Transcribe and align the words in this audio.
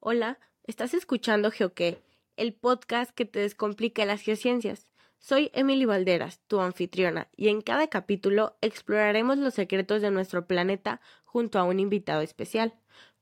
Hola, 0.00 0.38
estás 0.62 0.94
escuchando 0.94 1.50
Geoque, 1.50 2.00
el 2.36 2.54
podcast 2.54 3.10
que 3.10 3.24
te 3.24 3.40
descomplica 3.40 4.04
las 4.04 4.20
geociencias. 4.20 4.86
Soy 5.18 5.50
Emily 5.54 5.86
Valderas, 5.86 6.40
tu 6.46 6.60
anfitriona, 6.60 7.26
y 7.36 7.48
en 7.48 7.62
cada 7.62 7.88
capítulo 7.88 8.56
exploraremos 8.60 9.38
los 9.38 9.54
secretos 9.54 10.00
de 10.00 10.12
nuestro 10.12 10.46
planeta 10.46 11.00
junto 11.24 11.58
a 11.58 11.64
un 11.64 11.80
invitado 11.80 12.20
especial. 12.20 12.74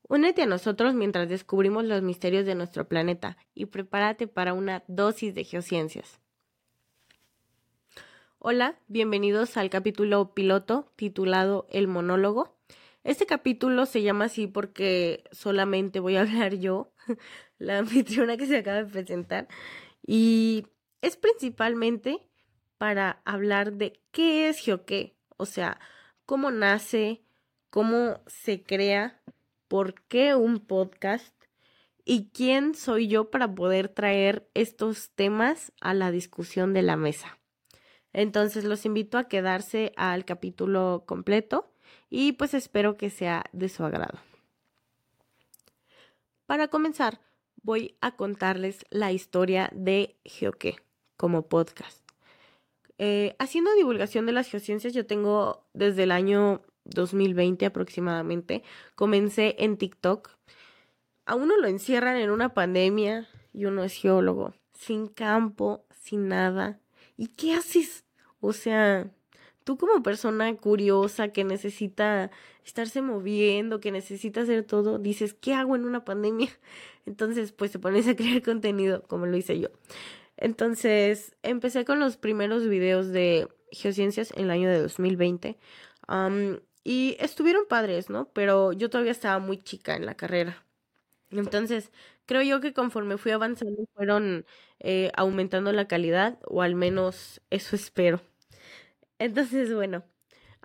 Únete 0.07 0.43
a 0.43 0.47
nosotros 0.47 0.93
mientras 0.93 1.31
descubrimos 1.31 1.85
los 1.87 2.03
misterios 2.03 2.45
de 2.45 2.55
nuestro 2.55 2.87
planeta 2.87 3.39
y 3.55 3.67
prepárate 3.67 4.27
para 4.27 4.53
una 4.53 4.85
dosis 4.87 5.35
de 5.35 5.45
geociencias. 5.45 6.21
Hola, 8.39 8.79
bienvenidos 8.87 9.57
al 9.57 9.71
capítulo 9.71 10.35
piloto 10.35 10.93
titulado 10.95 11.67
El 11.71 11.89
monólogo. 11.89 12.56
Este 13.07 13.25
capítulo 13.25 13.87
se 13.87 14.03
llama 14.03 14.25
así 14.25 14.49
porque 14.49 15.23
solamente 15.31 16.01
voy 16.01 16.17
a 16.17 16.23
hablar 16.23 16.57
yo, 16.57 16.93
la 17.57 17.79
anfitriona 17.79 18.37
que 18.37 18.47
se 18.47 18.57
acaba 18.57 18.83
de 18.83 18.91
presentar, 18.91 19.47
y 20.05 20.67
es 21.03 21.17
principalmente 21.17 22.29
para 22.79 23.23
hablar 23.25 23.75
de 23.75 24.01
qué 24.11 24.49
es 24.49 24.59
Geoque, 24.59 25.17
o 25.37 25.47
sea, 25.47 25.79
cómo 26.25 26.51
nace, 26.51 27.23
cómo 27.71 28.21
se 28.27 28.65
crea, 28.65 29.23
por 29.69 30.03
qué 30.09 30.35
un 30.35 30.59
podcast 30.59 31.33
y 32.05 32.31
quién 32.31 32.75
soy 32.75 33.07
yo 33.07 33.31
para 33.31 33.55
poder 33.55 33.89
traer 33.89 34.51
estos 34.55 35.11
temas 35.11 35.73
a 35.81 35.95
la 35.95 36.11
discusión 36.11 36.73
de 36.73 36.83
la 36.83 36.97
mesa. 36.97 37.39
Entonces 38.13 38.65
los 38.65 38.85
invito 38.85 39.17
a 39.17 39.29
quedarse 39.29 39.93
al 39.97 40.25
capítulo 40.25 41.05
completo 41.07 41.73
y 42.11 42.33
pues 42.33 42.55
espero 42.55 42.97
que 42.97 43.11
sea 43.11 43.45
de 43.53 43.69
su 43.69 43.85
agrado. 43.85 44.19
Para 46.47 46.69
comenzar, 46.69 47.21
voy 47.63 47.97
a 48.01 48.17
contarles 48.17 48.85
la 48.91 49.13
historia 49.13 49.71
de 49.75 50.17
Geoque 50.25 50.77
como 51.17 51.49
podcast. 51.49 52.01
Eh, 52.99 53.35
haciendo 53.39 53.75
divulgación 53.75 54.27
de 54.27 54.33
las 54.33 54.49
geociencias, 54.49 54.95
yo 54.95 55.07
tengo 55.07 55.67
desde 55.75 56.05
el 56.05 56.13
año 56.13 56.63
2020 56.85 57.67
aproximadamente. 57.67 58.63
Comencé 58.95 59.57
en 59.59 59.77
TikTok. 59.77 60.31
A 61.27 61.35
uno 61.35 61.57
lo 61.57 61.67
encierran 61.67 62.17
en 62.17 62.31
una 62.31 62.55
pandemia 62.55 63.29
y 63.53 63.65
uno 63.65 63.83
es 63.83 63.95
geólogo, 63.95 64.55
sin 64.73 65.09
campo, 65.09 65.85
sin 65.91 66.29
nada. 66.29 66.79
¿Y 67.17 67.29
qué 67.29 67.55
haces? 67.55 68.05
O 68.41 68.53
sea, 68.53 69.11
tú 69.67 69.77
como 69.79 70.03
persona 70.03 70.57
curiosa 70.57 71.31
que 71.31 71.45
necesita 71.45 72.31
estarse 72.65 73.03
moviendo, 73.03 73.81
que 73.81 73.91
necesita 73.93 74.43
hacer 74.43 74.65
todo, 74.65 74.99
dices, 75.01 75.35
¿qué 75.35 75.55
hago 75.55 75.75
en 75.77 75.85
una 75.85 76.05
pandemia? 76.05 76.49
Entonces, 77.07 77.53
pues 77.53 77.73
te 77.73 77.81
pones 77.81 78.07
a 78.09 78.15
crear 78.17 78.43
contenido 78.45 79.03
como 79.05 79.27
lo 79.27 79.37
hice 79.37 79.59
yo. 79.61 79.69
Entonces, 80.37 81.37
empecé 81.43 81.85
con 81.85 82.01
los 82.01 82.17
primeros 82.17 82.69
videos 82.69 83.09
de 83.09 83.49
geociencias 83.73 84.33
en 84.37 84.45
el 84.45 84.51
año 84.53 84.71
de 84.71 84.81
2020. 84.81 85.59
y 86.85 87.17
estuvieron 87.21 87.67
padres, 87.69 88.11
¿no? 88.11 88.29
Pero 88.33 88.73
yo 88.73 88.91
todavía 88.91 89.13
estaba 89.13 89.39
muy 89.41 89.59
chica 89.59 89.97
en 89.97 90.07
la 90.07 90.15
carrera. 90.17 90.65
Entonces, 91.31 91.93
creo 92.27 92.43
yo 92.43 92.61
que 92.61 92.73
conforme 92.75 93.19
fui 93.19 93.33
avanzando 93.33 93.85
fueron 93.95 94.47
eh, 94.81 95.13
aumentando 95.17 95.73
la 95.73 95.89
calidad, 95.89 96.39
o 96.47 96.63
al 96.63 96.75
menos 96.77 97.43
eso 97.51 97.77
espero. 97.77 98.21
Entonces, 99.19 99.73
bueno, 99.75 100.05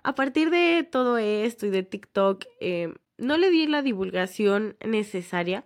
a 0.02 0.14
partir 0.14 0.50
de 0.50 0.86
todo 0.90 1.18
esto 1.18 1.66
y 1.66 1.70
de 1.70 1.82
TikTok, 1.82 2.44
eh, 2.60 2.94
no 3.18 3.38
le 3.38 3.50
di 3.50 3.66
la 3.66 3.82
divulgación 3.82 4.76
necesaria 4.84 5.64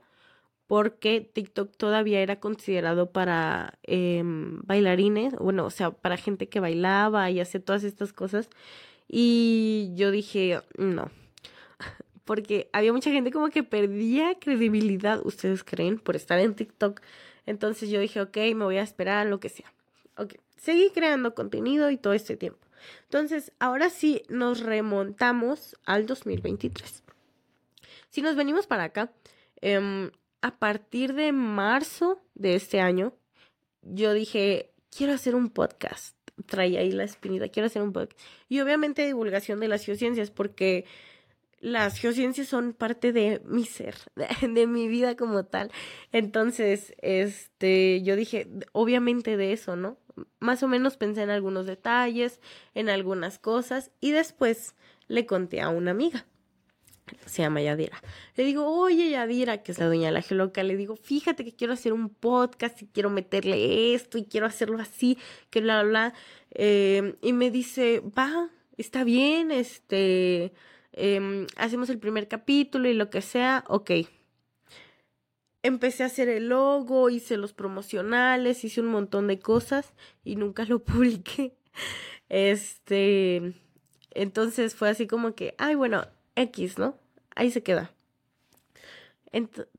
porque 0.67 1.21
TikTok 1.21 1.77
todavía 1.77 2.21
era 2.21 2.41
considerado 2.41 3.13
para 3.13 3.79
em, 3.85 4.61
bailarines, 4.63 5.35
bueno, 5.37 5.65
o 5.65 5.71
sea, 5.71 5.93
para 5.93 6.17
gente 6.17 6.49
que 6.49 6.61
bailaba 6.61 7.31
y 7.31 7.41
hacía 7.41 7.65
todas 7.65 7.85
estas 7.85 8.13
cosas. 8.13 8.51
Y 9.09 9.93
yo 9.95 10.11
dije, 10.11 10.61
no, 10.77 11.11
porque 12.25 12.69
había 12.73 12.93
mucha 12.93 13.11
gente 13.11 13.31
como 13.31 13.51
que 13.51 13.63
perdía 13.63 14.39
credibilidad, 14.41 15.21
¿ustedes 15.25 15.63
creen? 15.65 15.99
Por 15.99 16.17
estar 16.17 16.39
en 16.41 16.55
TikTok. 16.55 17.01
Entonces 17.47 17.91
yo 17.91 18.01
dije, 18.01 18.21
ok, 18.21 18.37
me 18.57 18.65
voy 18.65 18.79
a 18.79 18.83
esperar, 18.83 19.27
lo 19.29 19.39
que 19.41 19.49
sea. 19.49 19.73
Ok, 20.19 20.35
seguí 20.57 20.91
creando 20.91 21.35
contenido 21.35 21.91
y 21.91 21.97
todo 21.97 22.13
este 22.13 22.37
tiempo. 22.37 22.66
Entonces, 23.05 23.53
ahora 23.59 23.91
sí 23.91 24.23
nos 24.29 24.61
remontamos 24.61 25.77
al 25.85 26.07
2023. 26.07 27.03
Si 28.11 28.23
nos 28.23 28.37
venimos 28.37 28.67
para 28.67 28.85
acá, 28.85 29.13
em, 29.61 30.11
a 30.41 30.59
partir 30.59 31.15
de 31.15 31.33
marzo 31.33 32.23
de 32.35 32.55
este 32.55 32.81
año, 32.81 33.15
yo 33.83 34.13
dije, 34.13 34.73
quiero 34.97 35.13
hacer 35.13 35.35
un 35.35 35.51
podcast. 35.51 36.17
Traía 36.47 36.81
ahí 36.81 36.91
la 36.91 37.05
espinita, 37.05 37.49
quiero 37.49 37.67
hacer 37.67 37.83
un 37.83 37.93
podcast. 37.93 38.19
Y 38.49 38.61
obviamente 38.61 39.07
divulgación 39.07 39.61
de 39.61 39.69
las 39.69 39.85
geociencias, 39.85 40.31
porque 40.31 40.85
las 41.61 41.99
geociencias 41.99 42.49
son 42.49 42.73
parte 42.73 43.13
de 43.13 43.41
mi 43.45 43.65
ser, 43.65 43.97
de, 44.43 44.67
mi 44.67 44.89
vida 44.89 45.17
como 45.17 45.45
tal. 45.45 45.71
Entonces, 46.13 46.95
este, 47.01 48.03
yo 48.03 48.17
dije, 48.17 48.49
obviamente 48.73 49.37
de 49.37 49.53
eso, 49.53 49.77
¿no? 49.77 49.99
Más 50.39 50.63
o 50.63 50.69
menos 50.69 50.97
pensé 50.97 51.23
en 51.23 51.31
algunos 51.31 51.67
detalles, 51.67 52.41
en 52.75 52.89
algunas 52.89 53.39
cosas, 53.39 53.91
y 54.01 54.13
después 54.13 54.75
le 55.09 55.27
conté 55.27 55.61
a 55.61 55.69
una 55.69 55.91
amiga. 55.91 56.27
Se 57.27 57.43
llama 57.43 57.63
Yadira. 57.63 58.03
Le 58.35 58.45
digo, 58.45 58.67
oye 58.67 59.11
Yadira, 59.11 59.63
que 59.63 59.71
es 59.71 59.79
la 59.79 59.87
dueña 59.87 60.07
de 60.07 60.13
la 60.13 60.23
geoloca, 60.23 60.63
le 60.65 60.77
digo, 60.77 60.97
fíjate 60.97 61.45
que 61.45 61.55
quiero 61.55 61.73
hacer 61.73 61.93
un 61.93 62.09
podcast 62.09 62.83
y 62.83 62.87
quiero 62.87 63.11
meterle 63.11 63.95
esto 63.95 64.19
y 64.19 64.25
quiero 64.25 64.47
hacerlo 64.47 64.79
así, 64.81 65.17
que 65.51 65.61
bla, 65.61 65.83
bla, 65.83 65.91
bla. 65.91 66.15
Eh, 66.51 67.17
y 67.23 67.33
me 67.33 67.51
dice, 67.51 68.01
va, 68.01 68.51
está 68.77 69.05
bien, 69.05 69.53
este, 69.53 70.53
Em, 70.97 71.47
hacemos 71.57 71.91
el 71.91 71.99
primer 71.99 72.27
capítulo 72.27 72.89
y 72.89 72.95
lo 72.95 73.11
que 73.11 73.21
sea, 73.21 73.65
ok. 73.69 73.91
Empecé 75.63 76.03
a 76.03 76.07
hacer 76.07 76.29
el 76.29 76.49
logo, 76.49 77.11
hice 77.11 77.37
los 77.37 77.53
promocionales, 77.53 78.65
hice 78.65 78.81
un 78.81 78.87
montón 78.89 79.27
de 79.27 79.39
cosas 79.39 79.93
y 80.25 80.37
nunca 80.37 80.65
lo 80.65 80.79
publiqué. 80.85 81.55
Este, 82.29 83.55
entonces 84.13 84.75
fue 84.75 84.89
así 84.89 85.07
como 85.07 85.35
que, 85.35 85.55
ay, 85.59 85.75
bueno, 85.75 86.07
X, 86.35 86.79
¿no? 86.79 86.99
Ahí 87.35 87.51
se 87.51 87.63
queda. 87.63 87.93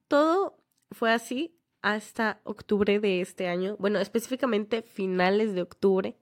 todo 0.07 0.57
fue 0.91 1.11
así 1.11 1.57
hasta 1.81 2.41
octubre 2.43 2.99
de 2.99 3.21
este 3.21 3.47
año. 3.47 3.75
Bueno, 3.79 3.99
específicamente 3.99 4.83
finales 4.83 5.55
de 5.55 5.63
octubre. 5.63 6.17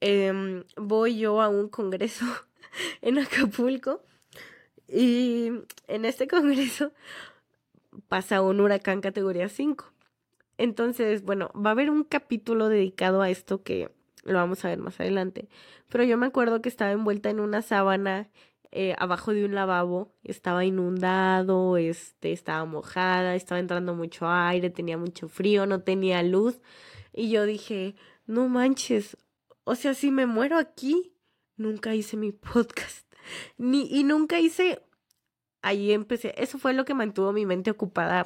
Em, 0.00 0.64
voy 0.76 1.18
yo 1.18 1.40
a 1.40 1.48
un 1.48 1.68
congreso 1.68 2.24
en 3.02 3.18
Acapulco. 3.18 4.02
Y 4.88 5.50
en 5.86 6.04
este 6.04 6.26
congreso 6.28 6.92
pasa 8.08 8.40
un 8.40 8.60
huracán 8.60 9.00
categoría 9.00 9.48
5. 9.48 9.92
Entonces, 10.56 11.22
bueno, 11.22 11.50
va 11.54 11.70
a 11.70 11.72
haber 11.72 11.90
un 11.90 12.04
capítulo 12.04 12.68
dedicado 12.68 13.22
a 13.22 13.30
esto 13.30 13.62
que 13.62 13.90
lo 14.24 14.34
vamos 14.34 14.64
a 14.64 14.68
ver 14.68 14.78
más 14.78 14.98
adelante. 15.00 15.48
Pero 15.88 16.04
yo 16.04 16.18
me 16.18 16.26
acuerdo 16.26 16.60
que 16.62 16.68
estaba 16.68 16.90
envuelta 16.90 17.30
en 17.30 17.40
una 17.40 17.62
sábana 17.62 18.28
eh, 18.70 18.94
abajo 18.98 19.32
de 19.32 19.46
un 19.46 19.54
lavabo, 19.54 20.14
estaba 20.24 20.64
inundado, 20.64 21.78
este, 21.78 22.32
estaba 22.32 22.64
mojada, 22.66 23.34
estaba 23.34 23.60
entrando 23.60 23.94
mucho 23.94 24.28
aire, 24.28 24.68
tenía 24.68 24.98
mucho 24.98 25.28
frío, 25.28 25.64
no 25.64 25.80
tenía 25.82 26.22
luz. 26.22 26.60
Y 27.14 27.30
yo 27.30 27.46
dije, 27.46 27.94
no 28.26 28.48
manches, 28.48 29.16
o 29.64 29.74
sea, 29.74 29.94
si 29.94 30.10
me 30.10 30.26
muero 30.26 30.58
aquí, 30.58 31.12
nunca 31.58 31.94
hice 31.94 32.16
mi 32.16 32.32
podcast. 32.32 33.06
Ni, 33.58 33.86
y 33.90 34.04
nunca 34.04 34.40
hice. 34.40 34.82
Ahí 35.60 35.92
empecé. 35.92 36.34
Eso 36.38 36.58
fue 36.58 36.72
lo 36.72 36.84
que 36.84 36.94
mantuvo 36.94 37.32
mi 37.32 37.44
mente 37.44 37.70
ocupada. 37.70 38.24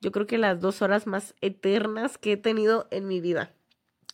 Yo 0.00 0.12
creo 0.12 0.26
que 0.26 0.38
las 0.38 0.60
dos 0.60 0.80
horas 0.80 1.06
más 1.06 1.34
eternas 1.40 2.16
que 2.16 2.32
he 2.32 2.36
tenido 2.36 2.88
en 2.90 3.06
mi 3.06 3.20
vida. 3.20 3.52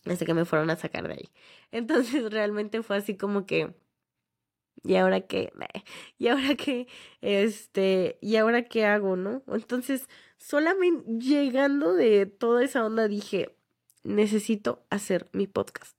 Desde 0.04 0.26
que 0.26 0.34
me 0.34 0.44
fueron 0.44 0.70
a 0.70 0.76
sacar 0.76 1.06
de 1.06 1.14
ahí. 1.14 1.28
Entonces 1.70 2.31
realmente 2.32 2.82
fue 2.82 2.96
así 2.96 3.16
como 3.16 3.46
que. 3.46 3.75
¿Y 4.82 4.96
ahora 4.96 5.22
qué? 5.22 5.52
¿Y 6.19 6.28
ahora 6.28 6.54
qué? 6.54 6.86
Este, 7.20 8.19
¿y 8.20 8.36
ahora 8.36 8.64
qué 8.64 8.84
hago, 8.84 9.16
no? 9.16 9.42
Entonces, 9.48 10.08
solamente 10.38 11.04
llegando 11.19 11.94
de 11.94 12.26
toda 12.26 12.62
esa 12.62 12.84
onda 12.84 13.08
dije, 13.08 13.56
necesito 14.04 14.86
hacer 14.90 15.28
mi 15.32 15.46
podcast 15.46 15.95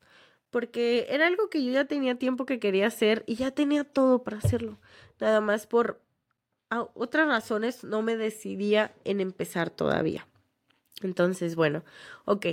porque 0.50 1.08
era 1.10 1.28
algo 1.28 1.50
que 1.50 1.64
yo 1.64 1.72
ya 1.72 1.86
tenía 1.86 2.16
tiempo 2.16 2.46
que 2.46 2.60
quería 2.60 2.88
hacer 2.88 3.24
y 3.28 3.36
ya 3.36 3.52
tenía 3.52 3.84
todo 3.84 4.24
para 4.24 4.38
hacerlo. 4.38 4.80
Nada 5.20 5.42
más 5.42 5.68
por 5.68 6.02
otras 6.94 7.28
razones 7.28 7.84
no 7.84 8.02
me 8.02 8.18
decidía 8.18 8.94
en 9.04 9.22
empezar 9.22 9.70
todavía. 9.70 10.28
Entonces, 11.02 11.56
bueno, 11.56 11.84
ok, 12.26 12.48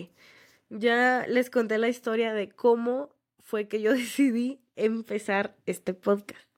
ya 0.68 1.26
les 1.28 1.50
conté 1.50 1.78
la 1.78 1.88
historia 1.88 2.32
de 2.32 2.50
cómo 2.50 3.10
fue 3.40 3.68
que 3.68 3.80
yo 3.80 3.92
decidí 3.94 4.60
empezar 4.76 5.56
este 5.66 5.94
podcast. 5.94 6.48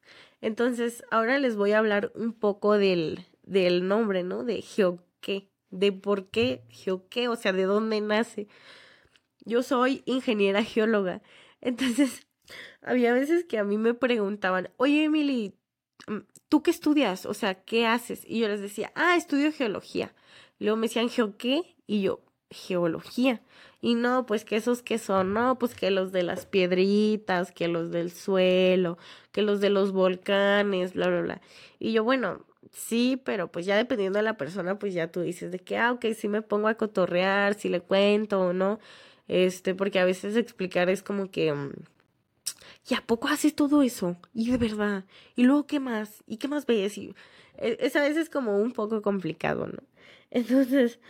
Entonces, 0.41 1.03
ahora 1.11 1.39
les 1.39 1.57
voy 1.57 1.73
a 1.73 1.79
hablar 1.79 2.13
un 2.15 2.33
poco 2.33 2.79
del, 2.79 3.27
del 3.43 3.89
nombre, 3.89 4.23
¿no? 4.23 4.45
De 4.45 4.65
qué, 5.21 5.49
de 5.71 5.93
por 5.93 6.27
qué 6.29 6.63
geoqué, 6.69 7.29
o 7.29 7.37
sea, 7.37 7.53
de 7.53 7.65
dónde 7.65 8.01
nace. 8.01 8.49
Yo 9.47 9.63
soy 9.63 10.03
ingeniera 10.07 10.63
geóloga, 10.65 11.23
entonces 11.63 12.27
había 12.83 13.15
veces 13.15 13.45
que 13.45 13.59
a 13.59 13.65
mí 13.65 13.79
me 13.79 13.95
preguntaban, 13.95 14.71
oye 14.77 15.05
Emily, 15.05 15.55
mm, 16.09 16.19
¿tú 16.49 16.63
qué 16.63 16.71
estudias? 16.71 17.27
O 17.27 17.35
sea, 17.35 17.55
¿qué 17.65 17.87
haces? 17.87 18.23
Y 18.27 18.41
yo 18.41 18.49
les 18.49 18.61
decía, 18.61 18.93
ah, 18.95 19.17
estudio 19.17 19.53
geología. 19.53 20.15
luego 20.59 20.77
me 20.77 20.89
decían, 20.89 21.09
¿geo 21.09 21.37
qué? 21.39 21.77
Y 21.87 22.03
yo, 22.03 22.21
geología. 22.51 23.43
Y 23.81 23.95
no, 23.95 24.27
pues 24.27 24.45
que 24.45 24.57
esos 24.57 24.83
que 24.83 24.99
son, 24.99 25.33
no, 25.35 25.59
pues 25.59 25.75
que 25.75 25.91
los 25.91 26.13
de 26.13 26.23
las 26.23 26.47
piedritas, 26.47 27.53
que 27.53 27.69
los 27.69 27.91
del 27.91 28.11
suelo, 28.11 28.99
que 29.33 29.43
los 29.43 29.61
de 29.61 29.71
los 29.71 29.93
volcanes, 29.93 30.95
bla, 30.95 31.09
bla, 31.09 31.21
bla. 31.23 31.41
Y 31.79 31.93
yo, 31.93 32.03
bueno, 32.05 32.45
sí, 32.73 33.21
pero 33.25 33.51
pues 33.53 33.67
ya 33.67 33.77
dependiendo 33.77 34.19
de 34.19 34.25
la 34.25 34.37
persona, 34.37 34.79
pues 34.79 34.95
ya 34.95 35.11
tú 35.13 35.21
dices 35.21 35.53
de 35.53 35.59
que, 35.61 35.77
ah, 35.79 35.93
ok, 35.93 36.07
sí 36.17 36.29
me 36.29 36.43
pongo 36.43 36.69
a 36.69 36.75
cotorrear, 36.77 37.55
si 37.55 37.69
le 37.69 37.81
cuento 37.81 38.41
o 38.41 38.53
no. 38.53 38.81
Este, 39.29 39.75
porque 39.75 39.99
a 39.99 40.05
veces 40.05 40.37
explicar 40.37 40.89
es 40.89 41.03
como 41.03 41.31
que, 41.31 41.53
mm, 41.53 41.73
¿y 42.89 42.95
a 42.95 43.01
poco 43.03 43.29
haces 43.29 43.55
todo 43.55 43.83
eso? 43.83 44.17
Y 44.35 44.51
de 44.51 44.59
verdad. 44.59 45.05
¿Y 45.35 45.45
luego 45.45 45.67
qué 45.67 45.81
más? 45.81 46.23
¿Y 46.27 46.37
qué 46.37 46.49
más 46.49 46.67
ves? 46.67 46.97
Y 46.99 47.15
e, 47.59 47.77
es 47.81 47.97
a 47.97 48.03
veces 48.03 48.31
como 48.31 48.59
un 48.59 48.73
poco 48.73 49.03
complicado, 49.03 49.67
¿no? 49.67 49.83
Entonces, 50.31 51.01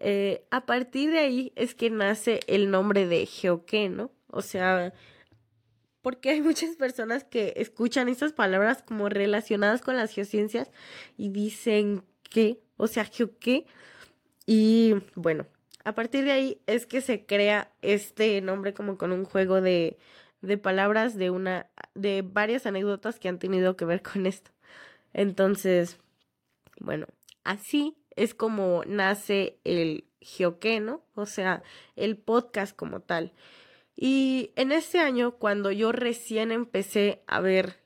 eh, 0.00 0.44
a 0.50 0.66
partir 0.66 1.10
de 1.10 1.18
ahí 1.20 1.52
es 1.56 1.74
que 1.74 1.90
nace 1.90 2.40
el 2.46 2.70
nombre 2.70 3.06
de 3.06 3.26
Geoque, 3.26 3.88
¿no? 3.88 4.10
O 4.28 4.42
sea, 4.42 4.92
porque 6.02 6.30
hay 6.30 6.40
muchas 6.40 6.76
personas 6.76 7.24
que 7.24 7.54
escuchan 7.56 8.08
estas 8.08 8.32
palabras 8.32 8.82
como 8.82 9.08
relacionadas 9.08 9.82
con 9.82 9.96
las 9.96 10.12
geociencias 10.12 10.70
y 11.16 11.30
dicen 11.30 12.04
que, 12.30 12.60
o 12.76 12.86
sea, 12.86 13.04
Geoque. 13.04 13.66
Y 14.46 14.94
bueno, 15.16 15.46
a 15.86 15.94
partir 15.94 16.24
de 16.24 16.32
ahí 16.32 16.60
es 16.66 16.84
que 16.84 17.00
se 17.00 17.26
crea 17.26 17.70
este 17.80 18.40
nombre 18.40 18.74
como 18.74 18.98
con 18.98 19.12
un 19.12 19.24
juego 19.24 19.60
de, 19.60 19.98
de 20.40 20.58
palabras 20.58 21.16
de 21.16 21.30
una 21.30 21.70
de 21.94 22.22
varias 22.22 22.66
anécdotas 22.66 23.20
que 23.20 23.28
han 23.28 23.38
tenido 23.38 23.76
que 23.76 23.84
ver 23.84 24.02
con 24.02 24.26
esto. 24.26 24.50
Entonces, 25.12 26.00
bueno, 26.80 27.06
así 27.44 27.96
es 28.16 28.34
como 28.34 28.82
nace 28.84 29.60
el 29.62 30.08
Geoque, 30.20 30.80
¿no? 30.80 31.04
O 31.14 31.24
sea, 31.24 31.62
el 31.94 32.16
podcast 32.16 32.74
como 32.74 32.98
tal. 32.98 33.32
Y 33.94 34.50
en 34.56 34.72
ese 34.72 34.98
año, 34.98 35.36
cuando 35.36 35.70
yo 35.70 35.92
recién 35.92 36.50
empecé 36.50 37.22
a 37.28 37.38
ver 37.38 37.76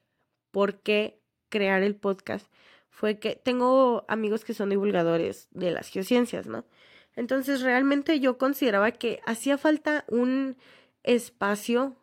por 0.52 0.81
qué 0.81 1.20
crear 1.50 1.82
el 1.82 1.97
podcast, 1.97 2.50
fue 2.88 3.19
que 3.19 3.37
tengo 3.37 4.06
amigos 4.08 4.43
que 4.43 4.55
son 4.55 4.70
divulgadores 4.70 5.49
de 5.50 5.70
las 5.70 5.88
geociencias, 5.88 6.47
¿no? 6.47 6.64
Entonces 7.17 7.62
realmente 7.62 8.21
yo 8.21 8.39
consideraba 8.39 8.93
que 8.93 9.21
hacía 9.27 9.59
falta 9.59 10.05
un 10.09 10.57
espacio 11.03 11.97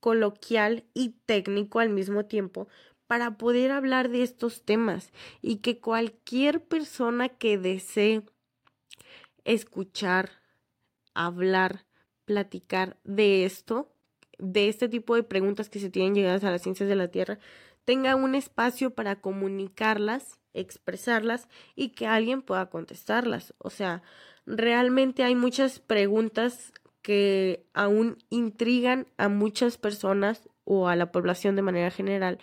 coloquial 0.00 0.84
y 0.94 1.10
técnico 1.26 1.80
al 1.80 1.90
mismo 1.90 2.24
tiempo 2.24 2.68
para 3.06 3.38
poder 3.38 3.70
hablar 3.70 4.10
de 4.10 4.22
estos 4.22 4.64
temas 4.64 5.12
y 5.40 5.56
que 5.56 5.80
cualquier 5.80 6.62
persona 6.62 7.30
que 7.30 7.58
desee 7.58 8.22
escuchar, 9.44 10.30
hablar, 11.14 11.86
platicar 12.26 12.98
de 13.04 13.46
esto, 13.46 13.90
de 14.38 14.68
este 14.68 14.88
tipo 14.88 15.14
de 15.14 15.22
preguntas 15.22 15.70
que 15.70 15.80
se 15.80 15.90
tienen 15.90 16.14
llegadas 16.14 16.44
a 16.44 16.50
las 16.50 16.62
ciencias 16.62 16.88
de 16.88 16.96
la 16.96 17.08
Tierra, 17.08 17.38
tenga 17.84 18.14
un 18.14 18.34
espacio 18.34 18.90
para 18.90 19.20
comunicarlas, 19.20 20.38
expresarlas 20.60 21.48
y 21.74 21.90
que 21.90 22.06
alguien 22.06 22.42
pueda 22.42 22.70
contestarlas. 22.70 23.54
O 23.58 23.70
sea, 23.70 24.02
realmente 24.46 25.24
hay 25.24 25.34
muchas 25.34 25.78
preguntas 25.78 26.72
que 27.02 27.64
aún 27.74 28.18
intrigan 28.30 29.06
a 29.16 29.28
muchas 29.28 29.78
personas 29.78 30.48
o 30.64 30.88
a 30.88 30.96
la 30.96 31.12
población 31.12 31.56
de 31.56 31.62
manera 31.62 31.90
general 31.90 32.38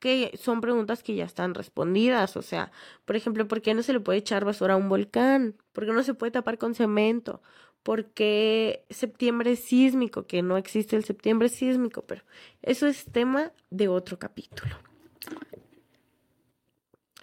que 0.00 0.32
son 0.42 0.60
preguntas 0.60 1.02
que 1.02 1.14
ya 1.14 1.24
están 1.24 1.54
respondidas. 1.54 2.36
O 2.36 2.42
sea, 2.42 2.72
por 3.04 3.14
ejemplo, 3.14 3.46
¿por 3.46 3.62
qué 3.62 3.74
no 3.74 3.82
se 3.82 3.92
le 3.92 4.00
puede 4.00 4.18
echar 4.18 4.44
basura 4.44 4.74
a 4.74 4.76
un 4.78 4.88
volcán? 4.88 5.56
¿Por 5.72 5.86
qué 5.86 5.92
no 5.92 6.02
se 6.02 6.14
puede 6.14 6.32
tapar 6.32 6.58
con 6.58 6.74
cemento? 6.74 7.42
¿Por 7.82 8.06
qué 8.06 8.84
septiembre 8.90 9.56
sísmico? 9.56 10.26
Que 10.26 10.42
no 10.42 10.56
existe 10.56 10.96
el 10.96 11.04
septiembre 11.04 11.48
sísmico, 11.48 12.02
pero 12.02 12.22
eso 12.62 12.86
es 12.86 13.04
tema 13.06 13.52
de 13.70 13.88
otro 13.88 14.18
capítulo. 14.18 14.74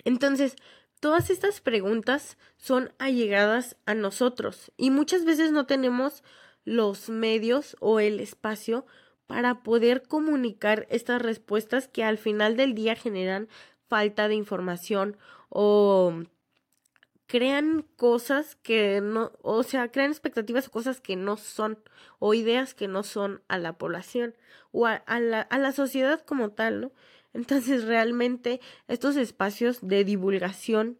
Entonces, 0.07 0.56
todas 1.01 1.30
estas 1.30 1.59
preguntas 1.59 2.38
son 2.56 2.94
allegadas 2.98 3.75
a 3.86 3.94
nosotros 3.94 4.71
y 4.77 4.89
muchas 4.89 5.25
veces 5.25 5.51
no 5.51 5.65
tenemos 5.65 6.24
los 6.63 7.09
medios 7.09 7.75
o 7.81 8.00
el 8.00 8.21
espacio 8.21 8.86
para 9.25 9.63
poder 9.63 10.04
comunicar 10.04 10.88
estas 10.89 11.21
respuestas 11.21 11.89
que 11.89 12.06
al 12.06 12.18
final 12.18 12.56
del 12.56 12.74
día 12.74 12.95
generan 12.95 13.50
falta 13.89 14.30
de 14.30 14.36
información 14.36 15.18
o 15.50 16.24
crean 17.25 17.86
cosas 17.98 18.56
que 18.56 19.01
no, 19.01 19.33
o 19.42 19.63
sea, 19.63 19.92
crean 19.92 20.12
expectativas 20.12 20.69
o 20.69 20.71
cosas 20.71 21.01
que 21.01 21.18
no 21.18 21.36
son, 21.36 21.80
o 22.19 22.33
ideas 22.33 22.74
que 22.74 22.88
no 22.88 23.04
son 23.04 23.42
a 23.50 23.57
la 23.57 23.77
población 23.77 24.36
o 24.71 24.86
a, 24.86 25.01
la, 25.19 25.42
a 25.42 25.57
la 25.57 25.74
sociedad 25.74 26.21
como 26.21 26.51
tal, 26.51 26.80
¿no? 26.80 26.92
Entonces 27.33 27.85
realmente 27.85 28.59
estos 28.88 29.15
espacios 29.15 29.79
de 29.81 30.03
divulgación 30.03 30.97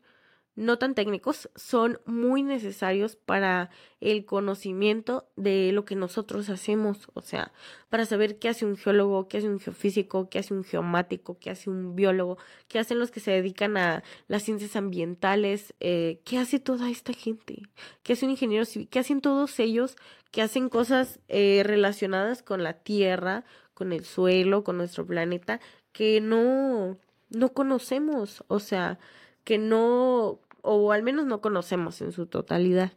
no 0.57 0.79
tan 0.79 0.95
técnicos 0.95 1.51
son 1.56 2.01
muy 2.07 2.41
necesarios 2.41 3.15
para 3.15 3.69
el 4.01 4.25
conocimiento 4.25 5.29
de 5.35 5.71
lo 5.71 5.85
que 5.85 5.95
nosotros 5.95 6.50
hacemos, 6.50 7.09
o 7.13 7.21
sea, 7.21 7.53
para 7.89 8.06
saber 8.06 8.39
qué 8.39 8.50
hace 8.50 8.65
un 8.65 8.75
geólogo, 8.75 9.27
qué 9.27 9.38
hace 9.38 9.47
un 9.47 9.59
geofísico, 9.59 10.29
qué 10.29 10.39
hace 10.39 10.56
un 10.56 10.63
geomático, 10.63 11.38
qué 11.38 11.51
hace 11.51 11.69
un 11.69 11.95
biólogo, 11.95 12.39
qué 12.68 12.80
hacen 12.80 12.97
los 12.97 13.12
que 13.12 13.19
se 13.19 13.31
dedican 13.31 13.77
a 13.77 14.03
las 14.27 14.41
ciencias 14.41 14.75
ambientales, 14.75 15.75
eh, 15.80 16.21
qué 16.25 16.39
hace 16.39 16.59
toda 16.59 16.89
esta 16.89 17.13
gente, 17.13 17.62
qué 18.01 18.13
hace 18.13 18.25
un 18.25 18.31
ingeniero 18.31 18.65
civil, 18.65 18.89
qué 18.89 18.97
hacen 18.97 19.21
todos 19.21 19.59
ellos 19.59 19.95
que 20.31 20.41
hacen 20.41 20.69
cosas 20.69 21.19
eh, 21.27 21.62
relacionadas 21.63 22.41
con 22.41 22.63
la 22.63 22.73
Tierra, 22.73 23.45
con 23.77 23.94
el 23.94 24.03
suelo, 24.03 24.63
con 24.63 24.77
nuestro 24.77 25.06
planeta, 25.06 25.59
que 25.91 26.19
no, 26.19 26.97
no 27.29 27.53
conocemos, 27.53 28.44
o 28.47 28.59
sea, 28.59 28.97
que 29.44 29.59
no 29.59 30.39
o 30.63 30.91
al 30.91 31.03
menos 31.03 31.27
no 31.27 31.41
conocemos 31.41 32.01
en 32.01 32.12
su 32.12 32.25
totalidad. 32.25 32.92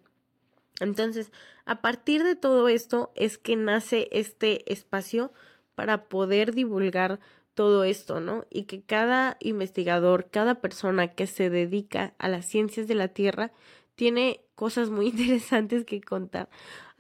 Entonces, 0.81 1.33
a 1.67 1.83
partir 1.83 2.25
de 2.25 2.35
todo 2.35 2.69
esto 2.69 3.13
es 3.15 3.37
que 3.37 3.57
nace 3.57 4.09
este 4.11 4.73
espacio 4.73 5.33
para 5.75 6.09
poder 6.09 6.55
divulgar 6.55 7.21
todo 7.53 7.85
esto, 7.85 8.21
¿no? 8.21 8.47
Y 8.49 8.63
que 8.63 8.81
cada 8.81 9.37
investigador, 9.41 10.31
cada 10.31 10.63
persona 10.63 11.09
que 11.09 11.27
se 11.27 11.51
dedica 11.51 12.15
a 12.17 12.29
las 12.29 12.47
ciencias 12.47 12.89
de 12.89 12.95
la 12.95 13.09
Tierra 13.09 13.53
tiene 13.97 14.41
cosas 14.55 14.89
muy 14.89 15.09
interesantes 15.15 15.85
que 15.85 16.01
contar. 16.01 16.49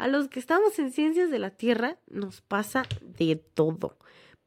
A 0.00 0.08
los 0.08 0.28
que 0.28 0.40
estamos 0.40 0.78
en 0.78 0.92
ciencias 0.92 1.30
de 1.30 1.38
la 1.38 1.50
Tierra 1.50 1.98
nos 2.08 2.40
pasa 2.40 2.84
de 3.02 3.36
todo 3.36 3.98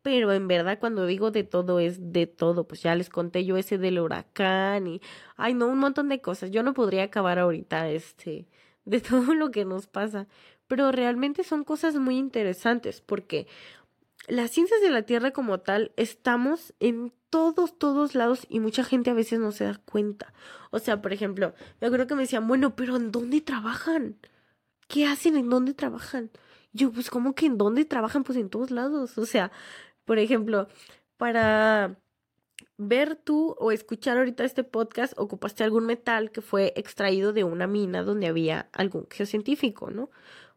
pero 0.04 0.34
en 0.34 0.48
verdad 0.48 0.80
cuando 0.80 1.08
digo 1.08 1.32
de 1.32 1.44
todo 1.44 1.80
es 1.80 2.12
de 2.12 2.28
todo, 2.28 2.68
pues 2.68 2.84
ya 2.84 2.94
les 2.94 3.10
conté 3.10 3.46
yo 3.46 3.58
ese 3.58 3.78
del 3.78 4.00
huracán 4.00 4.86
y, 4.86 5.02
ay 5.38 5.54
no, 5.54 5.68
un 5.68 5.80
montón 5.80 6.10
de 6.10 6.22
cosas. 6.22 6.52
Yo 6.52 6.62
no 6.62 6.74
podría 6.74 7.04
acabar 7.04 7.40
ahorita 7.40 7.90
este 7.90 8.48
de 8.86 9.00
todo 9.00 9.34
lo 9.34 9.50
que 9.50 9.64
nos 9.66 9.88
pasa, 9.88 10.28
pero 10.68 10.92
realmente 10.92 11.44
son 11.44 11.64
cosas 11.64 11.96
muy 11.96 12.18
interesantes 12.18 13.02
porque 13.02 13.48
las 14.28 14.52
ciencias 14.52 14.82
de 14.82 14.90
la 14.90 15.04
Tierra 15.04 15.32
como 15.32 15.60
tal 15.62 15.94
estamos 15.96 16.74
en 16.82 17.14
todos, 17.30 17.78
todos 17.80 18.14
lados 18.14 18.46
y 18.50 18.60
mucha 18.60 18.84
gente 18.84 19.10
a 19.10 19.14
veces 19.14 19.40
no 19.40 19.52
se 19.54 19.64
da 19.64 19.80
cuenta. 19.86 20.34
O 20.70 20.80
sea, 20.80 21.02
por 21.02 21.14
ejemplo, 21.14 21.54
yo 21.82 21.92
creo 21.92 22.08
que 22.08 22.16
me 22.16 22.24
decían, 22.24 22.48
bueno, 22.48 22.76
pero 22.76 22.98
¿en 22.98 23.12
dónde 23.12 23.40
trabajan? 23.40 24.18
¿Qué 24.94 25.08
hacen? 25.08 25.36
¿En 25.38 25.50
dónde 25.50 25.74
trabajan? 25.74 26.30
Yo, 26.72 26.92
pues, 26.92 27.10
¿cómo 27.10 27.34
que 27.34 27.48
en 27.48 27.58
dónde 27.58 27.84
trabajan? 27.84 28.24
Pues 28.24 28.38
en 28.38 28.52
todos 28.52 28.70
lados. 28.70 29.18
O 29.18 29.26
sea, 29.26 29.52
por 30.06 30.20
ejemplo, 30.20 30.68
para 31.18 32.00
ver 32.78 33.16
tú 33.16 33.56
o 33.60 33.72
escuchar 33.72 34.18
ahorita 34.20 34.44
este 34.44 34.64
podcast, 34.64 35.14
ocupaste 35.18 35.64
algún 35.64 35.88
metal 35.88 36.32
que 36.32 36.42
fue 36.42 36.74
extraído 36.76 37.34
de 37.34 37.44
una 37.44 37.66
mina 37.66 38.04
donde 38.04 38.28
había 38.28 38.70
algún 38.72 39.08
geocientífico, 39.10 39.90
¿no? 39.90 40.12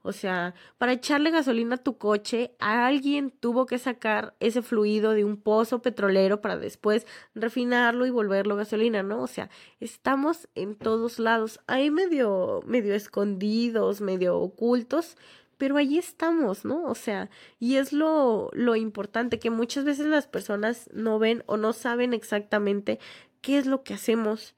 O 0.07 0.13
sea, 0.13 0.55
para 0.79 0.93
echarle 0.93 1.31
gasolina 1.31 1.75
a 1.75 1.79
tu 1.79 1.99
coche, 1.99 2.55
alguien 2.59 3.31
tuvo 3.31 3.67
que 3.67 3.79
sacar 3.79 4.35
ese 4.41 4.63
fluido 4.63 5.13
de 5.13 5.25
un 5.25 5.37
pozo 5.37 5.83
petrolero 5.83 6.41
para 6.41 6.57
después 6.57 7.07
refinarlo 7.35 8.07
y 8.07 8.11
volverlo 8.11 8.57
gasolina, 8.57 9.03
¿no? 9.03 9.21
O 9.23 9.27
sea, 9.27 9.51
estamos 9.81 10.49
en 10.55 10.77
todos 10.77 11.19
lados, 11.19 11.61
ahí 11.67 11.91
medio, 11.91 12.63
medio 12.67 12.95
escondidos, 12.95 14.01
medio 14.01 14.39
ocultos, 14.39 15.17
pero 15.59 15.77
ahí 15.77 15.99
estamos, 15.99 16.65
¿no? 16.65 16.85
O 16.85 16.95
sea, 16.95 17.31
y 17.59 17.77
es 17.77 17.93
lo, 17.93 18.51
lo 18.53 18.77
importante 18.77 19.39
que 19.39 19.51
muchas 19.51 19.85
veces 19.85 20.07
las 20.07 20.27
personas 20.27 20.89
no 20.93 21.19
ven 21.19 21.43
o 21.47 21.57
no 21.57 21.73
saben 21.73 22.15
exactamente 22.15 22.99
qué 23.41 23.59
es 23.59 23.67
lo 23.67 23.83
que 23.83 23.95
hacemos 23.95 24.55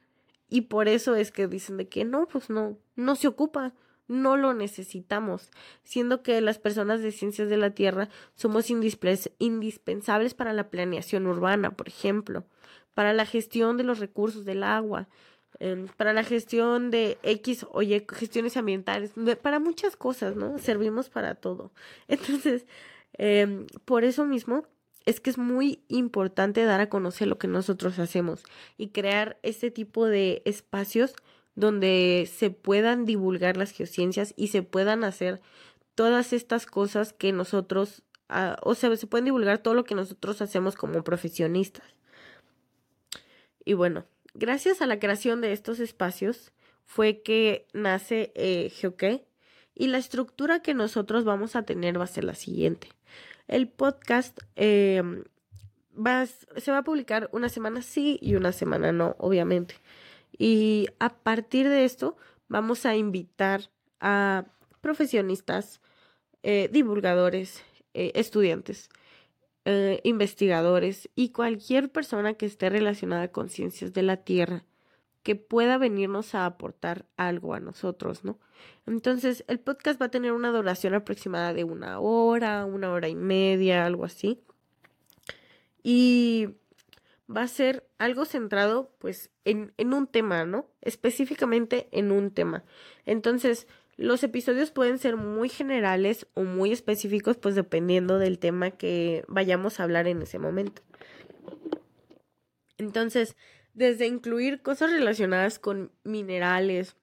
Y 0.49 0.63
por 0.63 0.89
eso 0.89 1.15
es 1.15 1.31
que 1.31 1.47
dicen 1.47 1.77
de 1.77 1.89
que 1.89 2.05
no, 2.05 2.27
pues 2.27 2.51
no, 2.51 2.79
no 2.97 3.17
se 3.17 3.29
ocupa, 3.29 3.75
no 4.09 4.37
lo 4.37 4.55
necesitamos, 4.55 5.51
siendo 5.85 6.23
que 6.23 6.41
las 6.41 6.59
personas 6.59 7.03
de 7.03 7.13
ciencias 7.13 7.49
de 7.49 7.57
la 7.59 7.71
Tierra 7.71 8.09
somos 8.35 8.71
indispensables 8.71 10.35
para 10.35 10.53
la 10.53 10.71
planeación 10.71 11.27
urbana, 11.27 11.71
por 11.71 11.89
ejemplo, 11.89 12.45
para 12.95 13.13
la 13.13 13.27
gestión 13.27 13.77
de 13.77 13.85
los 13.85 14.01
recursos 14.01 14.45
del 14.45 14.65
agua, 14.65 15.09
para 15.97 16.13
la 16.13 16.25
gestión 16.25 16.91
de 16.91 17.19
X 17.23 17.67
o 17.71 17.83
Y 17.83 18.05
gestiones 18.13 18.57
ambientales, 18.57 19.13
para 19.43 19.59
muchas 19.59 19.97
cosas, 19.97 20.37
¿no? 20.37 20.59
Servimos 20.59 21.09
para 21.09 21.35
todo. 21.35 21.73
Entonces, 22.09 22.67
em, 23.15 23.67
por 23.85 24.05
eso 24.05 24.25
mismo 24.25 24.67
es 25.05 25.21
que 25.21 25.31
es 25.31 25.39
muy 25.39 25.83
importante 25.89 26.65
dar 26.65 26.81
a 26.81 26.89
conocer 26.89 27.29
lo 27.29 27.39
que 27.39 27.49
nosotros 27.49 27.99
hacemos 27.99 28.45
y 28.77 28.89
crear 28.89 29.39
este 29.43 29.71
tipo 29.71 30.07
de 30.07 30.43
espacios 30.45 31.15
donde 31.59 32.31
se 32.33 32.51
puedan 32.51 33.05
divulgar 33.05 33.57
las 33.57 33.73
geociencias 33.73 34.33
y 34.37 34.49
se 34.49 34.63
puedan 34.63 35.03
hacer 35.03 35.41
todas 35.97 36.33
estas 36.33 36.67
cosas 36.67 37.13
que 37.13 37.33
nosotros, 37.33 38.05
ah, 38.29 38.57
o 38.63 38.77
sea, 38.77 38.95
se 38.97 39.09
pueden 39.09 39.25
divulgar 39.25 39.59
todo 39.59 39.75
lo 39.75 39.83
que 39.83 39.97
nosotros 39.97 40.41
hacemos 40.41 40.77
como 40.77 41.03
profesionistas. 41.03 41.85
Y 43.65 43.73
bueno, 43.73 44.07
gracias 44.35 44.83
a 44.83 44.87
la 44.87 45.01
creación 45.01 45.41
de 45.41 45.53
estos 45.53 45.81
espacios 45.81 46.53
fue 46.85 47.23
que 47.23 47.67
nace 47.73 48.33
eh, 48.37 48.73
y 49.75 49.89
la 49.89 49.99
estructura 49.99 50.63
que 50.63 50.75
nosotros 50.75 51.25
vamos 51.25 51.57
a 51.57 51.65
tener 51.65 51.99
va 51.99 52.05
a 52.05 52.07
ser 52.07 52.23
la 52.23 52.37
siguiente. 52.37 52.93
El 53.49 53.67
podcast 53.67 54.39
eh, 54.55 55.03
va, 55.95 56.25
se 56.25 56.71
va 56.71 56.79
a 56.79 56.85
publicar 56.85 57.29
una 57.33 57.49
semana 57.49 57.83
sí 57.83 58.17
y 58.23 58.37
una 58.37 58.53
semana 58.53 58.93
no, 58.93 59.17
obviamente. 59.19 59.75
Y 60.39 60.87
a 61.01 61.11
partir 61.11 61.69
de 61.69 61.85
esto 61.85 62.17
vamos 62.49 62.87
a 62.87 62.97
invitar 62.97 63.71
a 64.01 64.47
profesionistas, 64.81 65.81
eh, 66.43 66.69
divulgadores, 66.73 67.63
eh, 67.95 68.13
estudiantes, 68.15 68.89
investigadores 70.03 71.11
y 71.15 71.29
cualquier 71.29 71.93
persona 71.93 72.33
que 72.33 72.47
esté 72.47 72.71
relacionada 72.71 73.29
con 73.29 73.51
ciencias 73.51 73.93
de 73.93 74.03
la 74.03 74.17
Tierra 74.17 74.65
que 75.29 75.37
pueda 75.37 75.77
venirnos 75.77 76.35
a 76.35 76.47
aportar 76.47 77.05
algo 77.19 77.53
a 77.53 77.61
nosotros, 77.61 78.25
¿no? 78.25 78.39
Entonces, 78.87 79.45
el 79.49 79.61
podcast 79.61 80.01
va 80.01 80.07
a 80.07 80.11
tener 80.11 80.33
una 80.33 80.51
duración 80.51 80.95
aproximada 80.95 81.53
de 81.53 81.65
una 81.65 82.01
hora, 82.01 82.65
una 82.65 82.91
hora 82.91 83.09
y 83.09 83.15
media, 83.15 83.85
algo 83.85 84.07
así. 84.07 84.41
Y 85.83 86.49
va 87.35 87.43
a 87.43 87.49
ser 87.49 87.87
algo 87.99 88.25
centrado, 88.25 88.95
pues, 88.99 89.31
en, 89.45 89.73
un 89.79 90.07
tema, 90.07 90.45
¿no? 90.45 90.67
Específicamente 90.81 91.89
en 91.93 92.11
un 92.11 92.31
tema. 92.31 92.65
Entonces, 93.05 93.67
los 93.97 94.23
episodios 94.23 94.71
pueden 94.71 94.99
ser 94.99 95.17
muy 95.17 95.49
generales 95.49 96.27
o 96.35 96.45
muy 96.45 96.73
específicos, 96.73 97.37
pues 97.37 97.55
dependiendo 97.55 98.19
del 98.19 98.39
tema 98.39 98.71
que 98.71 99.25
vayamos 99.29 99.79
a 99.79 99.83
hablar 99.83 100.07
en 100.07 100.23
ese 100.23 100.39
momento. 100.39 100.83
Entonces, 102.79 103.37
desde 103.75 104.07
incluir 104.07 104.63
cosas 104.63 104.93
relacionadas 104.93 105.59
con 105.59 105.93
minerales 106.05 106.97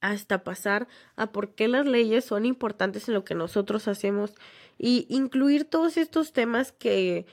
hasta 0.00 0.44
pasar 0.44 0.88
a 1.16 1.32
por 1.32 1.54
qué 1.54 1.68
las 1.68 1.86
leyes 1.86 2.24
son 2.24 2.46
importantes 2.46 3.08
en 3.08 3.14
lo 3.14 3.24
que 3.24 3.34
nosotros 3.34 3.88
hacemos 3.88 4.34
y 4.78 5.06
incluir 5.08 5.64
todos 5.64 5.96
estos 5.96 6.32
temas 6.32 6.72
que 6.72 7.26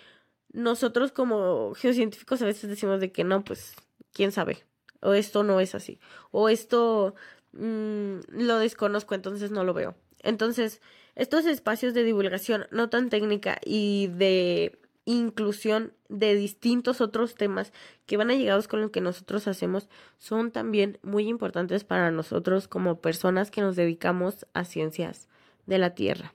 nosotros 0.53 1.11
como 1.11 1.73
geocientíficos 1.73 2.41
a 2.41 2.45
veces 2.45 2.69
decimos 2.69 3.01
de 3.01 3.11
que 3.11 3.23
no, 3.23 3.43
pues 3.43 3.75
quién 4.13 4.31
sabe, 4.31 4.63
o 5.01 5.13
esto 5.13 5.43
no 5.43 5.59
es 5.59 5.75
así, 5.75 5.99
o 6.31 6.47
esto 6.47 7.15
mm, 7.53 8.19
lo 8.29 8.59
desconozco, 8.59 9.15
entonces 9.15 9.51
no 9.51 9.63
lo 9.63 9.73
veo. 9.73 9.95
Entonces, 10.19 10.81
estos 11.15 11.45
espacios 11.45 11.93
de 11.93 12.03
divulgación 12.03 12.67
no 12.71 12.89
tan 12.89 13.09
técnica 13.09 13.59
y 13.65 14.07
de 14.07 14.79
inclusión 15.05 15.93
de 16.07 16.35
distintos 16.35 17.01
otros 17.01 17.35
temas 17.35 17.73
que 18.05 18.17
van 18.17 18.31
allegados 18.31 18.67
con 18.67 18.81
lo 18.81 18.91
que 18.91 19.01
nosotros 19.01 19.47
hacemos 19.47 19.89
son 20.17 20.51
también 20.51 20.97
muy 21.03 21.27
importantes 21.27 21.83
para 21.83 22.09
nosotros 22.11 22.67
como 22.67 23.01
personas 23.01 23.51
que 23.51 23.61
nos 23.61 23.75
dedicamos 23.75 24.45
a 24.53 24.63
ciencias 24.63 25.27
de 25.65 25.77
la 25.77 25.93
Tierra. 25.93 26.33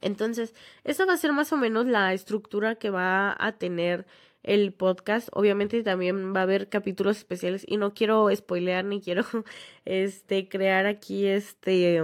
Entonces, 0.00 0.54
esa 0.84 1.06
va 1.06 1.14
a 1.14 1.16
ser 1.18 1.32
más 1.32 1.52
o 1.52 1.56
menos 1.56 1.86
la 1.86 2.12
estructura 2.12 2.76
que 2.76 2.90
va 2.90 3.36
a 3.38 3.52
tener 3.52 4.06
el 4.42 4.72
podcast. 4.72 5.28
Obviamente 5.32 5.82
también 5.82 6.34
va 6.34 6.40
a 6.40 6.42
haber 6.44 6.68
capítulos 6.68 7.18
especiales 7.18 7.64
y 7.66 7.76
no 7.76 7.94
quiero 7.94 8.34
spoilear 8.34 8.84
ni 8.84 9.00
quiero 9.00 9.24
este 9.84 10.48
crear 10.48 10.86
aquí 10.86 11.26
este 11.26 12.02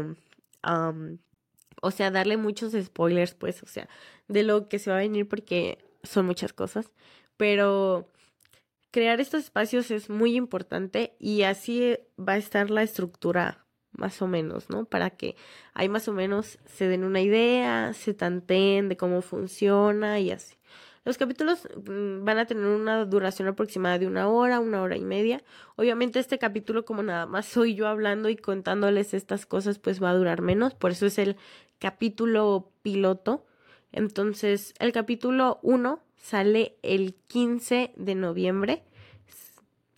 o 1.83 1.91
sea, 1.91 2.11
darle 2.11 2.37
muchos 2.37 2.73
spoilers, 2.73 3.35
pues, 3.35 3.63
o 3.63 3.67
sea, 3.67 3.89
de 4.29 4.45
lo 4.45 4.69
que 4.69 4.79
se 4.79 4.91
va 4.91 4.97
a 4.97 5.01
venir 5.01 5.29
porque 5.29 5.79
son 6.05 6.27
muchas 6.27 6.53
cosas, 6.53 6.93
pero 7.37 8.09
crear 8.93 9.21
estos 9.21 9.45
espacios 9.45 9.91
es 9.91 10.09
muy 10.09 10.37
importante 10.37 11.17
y 11.19 11.43
así 11.43 11.97
va 12.19 12.35
a 12.35 12.37
estar 12.39 12.71
la 12.71 12.85
estructura 12.85 13.62
más 13.93 14.21
o 14.23 14.27
menos, 14.27 14.71
¿no? 14.71 14.85
Para 14.85 15.11
que 15.11 15.37
ahí 15.75 15.89
más 15.89 16.09
o 16.09 16.13
menos 16.13 16.59
se 16.67 16.89
den 16.89 17.05
una 17.05 17.21
idea, 17.21 17.93
se 17.95 18.15
tanteen 18.15 18.89
de 18.89 18.97
cómo 18.97 19.23
funciona 19.23 20.21
y 20.21 20.31
así. 20.31 20.57
Los 21.05 21.19
capítulos 21.19 21.69
mm, 21.85 22.25
van 22.25 22.39
a 22.39 22.47
tener 22.47 22.65
una 22.65 23.05
duración 23.05 23.49
aproximada 23.49 23.99
de 23.99 24.07
una 24.07 24.29
hora, 24.29 24.61
una 24.61 24.83
hora 24.83 24.97
y 24.97 25.05
media. 25.05 25.43
Obviamente 25.77 26.21
este 26.21 26.39
capítulo, 26.39 26.85
como 26.85 27.03
nada 27.03 27.27
más 27.27 27.47
soy 27.47 27.75
yo 27.75 27.89
hablando 27.89 28.29
y 28.29 28.37
contándoles 28.37 29.13
estas 29.13 29.45
cosas, 29.45 29.79
pues 29.79 30.03
va 30.03 30.11
a 30.11 30.15
durar 30.15 30.43
menos. 30.43 30.75
Por 30.75 30.93
eso 30.93 31.07
es 31.07 31.19
el 31.19 31.37
capítulo 31.81 32.71
piloto. 32.83 33.45
Entonces, 33.91 34.75
el 34.79 34.93
capítulo 34.93 35.59
1 35.63 36.01
sale 36.17 36.77
el 36.83 37.15
15 37.27 37.93
de 37.97 38.15
noviembre. 38.15 38.85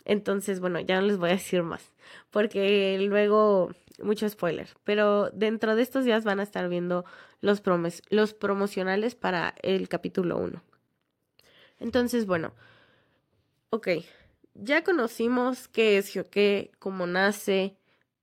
Entonces, 0.06 0.60
bueno, 0.60 0.80
ya 0.80 1.00
no 1.00 1.06
les 1.06 1.18
voy 1.18 1.30
a 1.30 1.34
decir 1.34 1.62
más, 1.62 1.92
porque 2.30 2.98
luego 3.00 3.70
mucho 4.02 4.28
spoiler. 4.28 4.68
Pero 4.84 5.30
dentro 5.30 5.76
de 5.76 5.82
estos 5.82 6.04
días 6.04 6.24
van 6.24 6.40
a 6.40 6.42
estar 6.42 6.68
viendo 6.68 7.04
los, 7.40 7.62
los 8.10 8.34
promocionales 8.34 9.14
para 9.14 9.54
el 9.62 9.88
capítulo 9.88 10.38
1. 10.38 10.62
Entonces, 11.80 12.26
bueno, 12.26 12.52
ok, 13.70 13.88
ya 14.54 14.84
conocimos 14.84 15.68
qué 15.68 15.98
es 15.98 16.12
qué, 16.30 16.70
cómo 16.78 17.06
nace, 17.06 17.76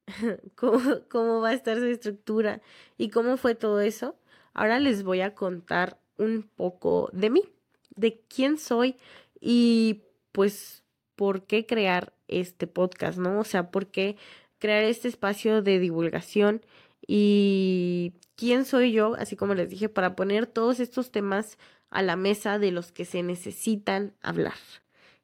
cómo, 0.56 1.42
va 1.42 1.50
a 1.50 1.54
estar 1.54 1.78
su 1.78 1.86
estructura 1.86 2.62
y 2.98 3.10
cómo 3.10 3.38
fue 3.38 3.56
todo 3.56 3.82
eso, 3.82 4.16
ahora 4.54 4.80
les 4.80 5.04
voy 5.04 5.22
a 5.22 5.36
contar 5.36 6.00
un 6.18 6.44
poco 6.44 7.10
de 7.14 7.30
mí, 7.30 7.44
de 7.96 8.22
quién 8.28 8.58
soy 8.58 8.96
y 9.40 10.04
pues 10.32 10.84
por 11.16 11.46
qué 11.46 11.66
crear 11.66 12.14
este 12.28 12.68
podcast, 12.68 13.18
¿no? 13.18 13.40
O 13.40 13.44
sea, 13.44 13.72
por 13.72 13.88
qué 13.88 14.18
crear 14.62 14.84
este 14.84 15.08
espacio 15.08 15.62
de 15.62 15.80
divulgación 15.80 16.62
y 17.06 18.14
quién 18.36 18.64
soy 18.64 18.94
yo, 18.94 19.16
así 19.18 19.36
como 19.36 19.56
les 19.56 19.70
dije, 19.70 19.90
para 19.90 20.16
poner 20.16 20.46
todos 20.46 20.80
estos 20.80 21.12
temas 21.12 21.58
a 21.90 22.04
la 22.04 22.16
mesa 22.16 22.60
de 22.60 22.72
los 22.72 22.92
que 22.92 23.04
se 23.04 23.24
necesitan 23.24 24.14
hablar 24.22 24.54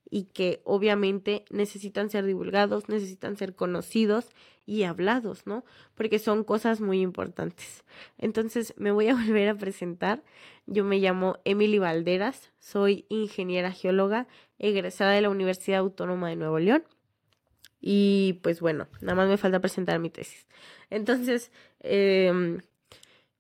y 0.10 0.24
que 0.24 0.62
obviamente 0.64 1.46
necesitan 1.52 2.10
ser 2.10 2.26
divulgados, 2.26 2.90
necesitan 2.90 3.38
ser 3.38 3.56
conocidos 3.56 4.30
y 4.66 4.84
hablados, 4.84 5.46
¿no? 5.46 5.64
Porque 5.94 6.18
son 6.18 6.44
cosas 6.44 6.82
muy 6.82 7.02
importantes. 7.02 7.84
Entonces 8.18 8.74
me 8.76 8.92
voy 8.92 9.08
a 9.10 9.14
volver 9.16 9.50
a 9.50 9.56
presentar. 9.56 10.24
Yo 10.66 10.84
me 10.84 10.98
llamo 10.98 11.38
Emily 11.46 11.78
Valderas, 11.78 12.52
soy 12.60 13.06
ingeniera 13.10 13.72
geóloga 13.72 14.28
egresada 14.58 15.12
de 15.12 15.22
la 15.22 15.30
Universidad 15.30 15.80
Autónoma 15.80 16.30
de 16.30 16.38
Nuevo 16.38 16.58
León. 16.58 16.84
Y 17.80 18.40
pues 18.44 18.60
bueno, 18.60 18.88
nada 19.02 19.16
más 19.16 19.30
me 19.30 19.38
falta 19.38 19.60
presentar 19.60 20.00
mi 20.00 20.10
tesis. 20.10 20.48
Entonces, 20.90 21.52
em, 21.80 22.62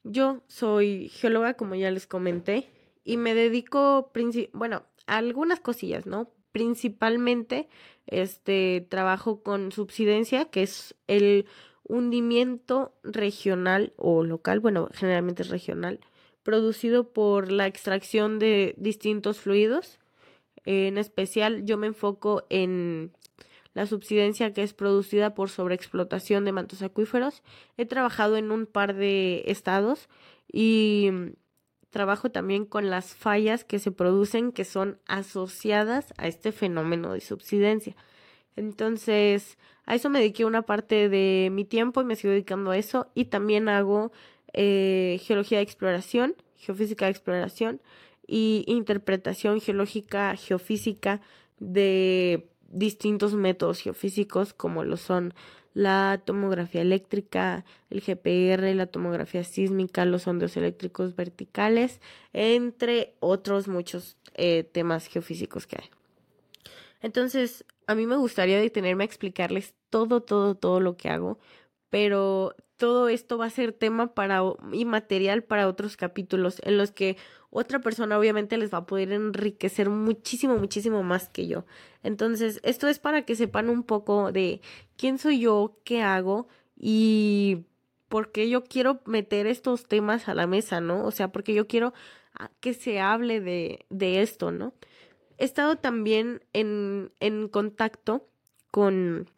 yo 0.04 0.42
soy 0.48 1.10
geóloga, 1.10 1.56
como 1.56 1.76
ya 1.76 1.92
les 1.92 2.08
comenté, 2.08 2.70
y 3.04 3.18
me 3.18 3.34
dedico, 3.34 4.12
bueno, 4.54 4.84
a 5.08 5.18
algunas 5.18 5.60
cosillas, 5.60 6.06
¿no? 6.06 6.32
principalmente 6.58 7.70
este 8.08 8.88
trabajo 8.90 9.44
con 9.44 9.72
subsidencia, 9.72 10.46
que 10.46 10.64
es 10.64 10.96
el 11.06 11.46
hundimiento 11.84 12.94
regional 13.04 13.94
o 13.96 14.24
local, 14.24 14.60
bueno, 14.60 14.90
generalmente 14.92 15.44
es 15.44 15.50
regional, 15.50 16.00
producido 16.42 17.14
por 17.14 17.52
la 17.52 17.68
extracción 17.68 18.40
de 18.40 18.74
distintos 18.78 19.40
fluidos. 19.40 20.00
En 20.66 20.98
especial 20.98 21.64
yo 21.64 21.78
me 21.78 21.86
enfoco 21.86 22.48
en 22.50 23.12
la 23.78 23.86
subsidencia 23.86 24.54
que 24.54 24.64
es 24.64 24.74
producida 24.74 25.36
por 25.36 25.52
sobreexplotación 25.52 26.46
de 26.46 26.52
mantos 26.52 26.82
acuíferos. 26.82 27.44
He 27.78 27.86
trabajado 27.86 28.36
en 28.36 28.50
un 28.50 28.66
par 28.66 28.96
de 28.96 29.44
estados 29.46 30.10
y 30.52 31.12
trabajo 31.92 32.32
también 32.32 32.66
con 32.66 32.90
las 32.90 33.14
fallas 33.14 33.64
que 33.64 33.78
se 33.78 33.92
producen 33.92 34.52
que 34.52 34.66
son 34.66 34.98
asociadas 35.06 36.12
a 36.18 36.28
este 36.28 36.52
fenómeno 36.52 37.14
de 37.14 37.22
subsidencia. 37.22 37.96
Entonces, 38.56 39.60
a 39.86 39.94
eso 39.94 40.10
me 40.10 40.18
dediqué 40.18 40.44
una 40.44 40.64
parte 40.64 41.08
de 41.08 41.50
mi 41.52 41.64
tiempo 41.64 42.02
y 42.02 42.06
me 42.06 42.16
sigo 42.16 42.32
dedicando 42.32 42.72
a 42.72 42.78
eso. 42.80 43.12
Y 43.14 43.26
también 43.26 43.70
hago 43.70 44.12
eh, 44.54 45.22
geología 45.22 45.60
de 45.60 45.64
exploración, 45.66 46.34
geofísica 46.56 47.06
de 47.06 47.12
exploración 47.12 47.80
y 48.26 48.64
interpretación 48.66 49.62
geológica, 49.62 50.36
geofísica 50.36 51.22
de 51.60 52.50
distintos 52.70 53.34
métodos 53.34 53.80
geofísicos 53.80 54.54
como 54.54 54.84
lo 54.84 54.98
son 54.98 55.34
la 55.74 56.20
tomografía 56.26 56.82
eléctrica, 56.82 57.64
el 57.92 58.02
GPR, 58.02 58.74
la 58.74 58.88
tomografía 58.88 59.44
sísmica, 59.44 60.06
los 60.06 60.24
sondeos 60.24 60.58
eléctricos 60.58 61.16
verticales, 61.16 62.02
entre 62.34 63.14
otros 63.20 63.68
muchos 63.68 64.18
eh, 64.34 64.64
temas 64.64 65.06
geofísicos 65.06 65.68
que 65.68 65.78
hay. 65.80 65.90
Entonces, 67.02 67.64
a 67.86 67.94
mí 67.94 68.08
me 68.08 68.18
gustaría 68.18 68.60
detenerme 68.60 69.04
a 69.04 69.06
explicarles 69.06 69.76
todo, 69.92 70.22
todo, 70.22 70.56
todo 70.56 70.80
lo 70.80 70.98
que 70.98 71.10
hago, 71.10 71.38
pero 71.90 72.56
todo 72.78 73.10
esto 73.10 73.38
va 73.38 73.46
a 73.46 73.50
ser 73.50 73.74
tema 73.74 74.14
para 74.14 74.42
y 74.72 74.86
material 74.86 75.44
para 75.44 75.68
otros 75.68 75.98
capítulos 75.98 76.62
en 76.64 76.78
los 76.78 76.92
que 76.92 77.18
otra 77.50 77.80
persona 77.80 78.20
obviamente 78.20 78.58
les 78.58 78.74
va 78.74 78.80
a 78.80 78.86
poder 78.86 79.12
enriquecer 79.12 79.90
muchísimo, 79.90 80.58
muchísimo 80.58 81.02
más 81.04 81.30
que 81.30 81.48
yo. 81.48 81.66
Entonces, 82.04 82.60
esto 82.64 82.88
es 82.88 83.00
para 83.00 83.24
que 83.24 83.36
sepan 83.36 83.70
un 83.70 83.84
poco 83.84 84.32
de 84.32 84.62
quién 84.98 85.18
soy 85.18 85.40
yo, 85.40 85.80
qué 85.84 86.02
hago 86.02 86.48
y 86.78 87.66
por 88.10 88.32
qué 88.32 88.50
yo 88.50 88.64
quiero 88.64 89.02
meter 89.06 89.48
estos 89.48 89.88
temas 89.88 90.28
a 90.28 90.36
la 90.36 90.48
mesa, 90.48 90.82
¿no? 90.82 91.06
O 91.06 91.12
sea, 91.12 91.32
porque 91.32 91.54
yo 91.54 91.68
quiero 91.68 91.94
ah, 92.34 92.52
que 92.60 92.74
se 92.74 93.00
hable 93.00 93.42
de, 93.42 93.86
de 93.90 94.22
esto, 94.22 94.52
¿no? 94.52 94.74
He 95.38 95.46
estado 95.46 95.78
también 95.78 96.42
en, 96.54 97.12
en 97.20 97.48
contacto 97.48 98.28
con 98.72 99.30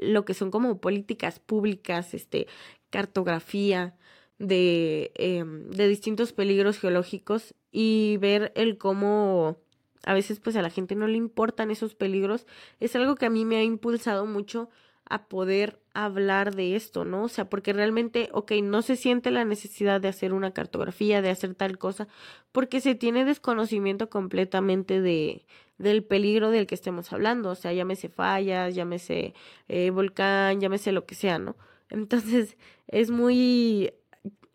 lo 0.00 0.24
que 0.24 0.34
son 0.34 0.50
como 0.50 0.80
políticas 0.80 1.40
públicas, 1.40 2.14
este, 2.14 2.46
cartografía, 2.90 3.94
de, 4.40 5.12
em, 5.16 5.70
de 5.70 5.86
distintos 5.86 6.32
peligros 6.32 6.78
geológicos 6.78 7.54
y 7.70 8.16
ver 8.16 8.52
el 8.56 8.78
cómo 8.78 9.58
a 10.04 10.14
veces 10.14 10.40
pues 10.40 10.56
a 10.56 10.62
la 10.62 10.70
gente 10.70 10.96
no 10.96 11.06
le 11.06 11.18
importan 11.18 11.70
esos 11.70 11.94
peligros 11.94 12.46
es 12.80 12.96
algo 12.96 13.16
que 13.16 13.26
a 13.26 13.30
mí 13.30 13.44
me 13.44 13.58
ha 13.58 13.62
impulsado 13.62 14.24
mucho 14.24 14.70
a 15.04 15.26
poder 15.28 15.78
hablar 15.92 16.54
de 16.54 16.76
esto, 16.76 17.04
¿no? 17.04 17.24
O 17.24 17.28
sea, 17.28 17.50
porque 17.50 17.72
realmente, 17.72 18.28
ok, 18.32 18.52
no 18.62 18.80
se 18.80 18.94
siente 18.94 19.32
la 19.32 19.44
necesidad 19.44 20.00
de 20.00 20.06
hacer 20.06 20.32
una 20.32 20.52
cartografía, 20.52 21.20
de 21.20 21.30
hacer 21.30 21.54
tal 21.56 21.78
cosa, 21.78 22.06
porque 22.52 22.80
se 22.80 22.94
tiene 22.94 23.24
desconocimiento 23.24 24.08
completamente 24.08 25.00
de, 25.00 25.44
del 25.80 26.04
peligro 26.04 26.50
del 26.50 26.66
que 26.66 26.74
estemos 26.74 27.12
hablando, 27.12 27.50
o 27.50 27.54
sea, 27.54 27.72
llámese 27.72 28.10
fallas, 28.10 28.74
llámese 28.74 29.34
eh, 29.68 29.90
volcán, 29.90 30.60
llámese 30.60 30.92
lo 30.92 31.06
que 31.06 31.14
sea, 31.14 31.38
¿no? 31.38 31.56
Entonces, 31.88 32.56
es 32.86 33.10
muy 33.10 33.92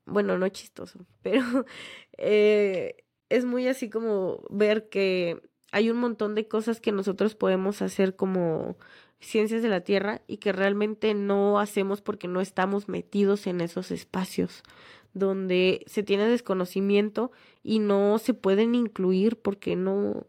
bueno, 0.05 0.37
no 0.37 0.47
chistoso, 0.49 0.99
pero 1.23 1.65
eh, 2.17 3.03
es 3.29 3.43
muy 3.43 3.67
así 3.67 3.89
como 3.89 4.43
ver 4.49 4.87
que 4.89 5.41
hay 5.71 5.89
un 5.89 5.97
montón 5.97 6.35
de 6.35 6.47
cosas 6.47 6.79
que 6.79 6.91
nosotros 6.91 7.35
podemos 7.35 7.81
hacer 7.81 8.15
como 8.15 8.77
ciencias 9.19 9.63
de 9.63 9.69
la 9.69 9.81
Tierra 9.81 10.21
y 10.27 10.37
que 10.37 10.51
realmente 10.51 11.15
no 11.15 11.59
hacemos 11.59 12.01
porque 12.01 12.27
no 12.27 12.39
estamos 12.39 12.87
metidos 12.87 13.47
en 13.47 13.61
esos 13.61 13.89
espacios 13.89 14.61
donde 15.13 15.83
se 15.87 16.03
tiene 16.03 16.27
desconocimiento 16.27 17.31
y 17.63 17.79
no 17.79 18.19
se 18.19 18.35
pueden 18.35 18.75
incluir 18.75 19.37
porque 19.37 19.75
no, 19.75 20.27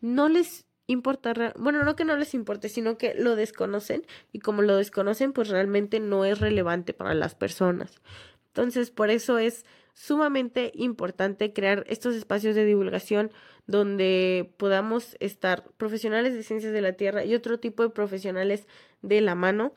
no 0.00 0.28
les 0.28 0.66
importa, 0.86 1.54
bueno, 1.56 1.84
no 1.84 1.96
que 1.96 2.04
no 2.04 2.16
les 2.16 2.34
importe, 2.34 2.68
sino 2.68 2.96
que 2.96 3.14
lo 3.14 3.36
desconocen 3.36 4.06
y 4.32 4.40
como 4.40 4.62
lo 4.62 4.76
desconocen, 4.76 5.32
pues 5.32 5.48
realmente 5.48 6.00
no 6.00 6.24
es 6.24 6.40
relevante 6.40 6.94
para 6.94 7.14
las 7.14 7.34
personas. 7.34 8.00
Entonces, 8.46 8.90
por 8.90 9.10
eso 9.10 9.38
es 9.38 9.64
sumamente 9.94 10.72
importante 10.74 11.52
crear 11.52 11.84
estos 11.88 12.14
espacios 12.14 12.54
de 12.54 12.64
divulgación 12.64 13.30
donde 13.66 14.50
podamos 14.56 15.16
estar 15.20 15.64
profesionales 15.76 16.34
de 16.34 16.42
ciencias 16.42 16.72
de 16.72 16.80
la 16.80 16.94
Tierra 16.94 17.24
y 17.24 17.34
otro 17.34 17.58
tipo 17.58 17.82
de 17.82 17.90
profesionales 17.90 18.66
de 19.02 19.20
la 19.20 19.34
mano 19.34 19.74